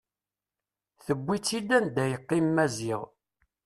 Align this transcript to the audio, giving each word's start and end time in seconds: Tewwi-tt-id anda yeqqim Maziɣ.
Tewwi-tt-id 1.05 1.69
anda 1.77 2.03
yeqqim 2.11 2.47
Maziɣ. 2.55 3.01